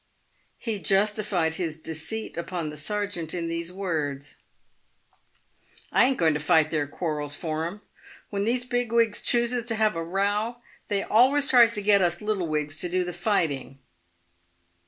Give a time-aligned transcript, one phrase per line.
[0.57, 4.37] He justified his deceit upon the sergeant in these words:"
[5.91, 7.81] I ain't going to fight their quarrels for 'em.
[8.31, 10.55] When these big wigs chooses to have a row,
[10.87, 13.77] they alwers tries to get us little wigs to do the fighting."